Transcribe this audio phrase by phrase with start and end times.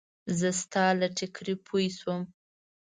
[0.39, 2.21] زه ستا له ټیکري پوی شوم.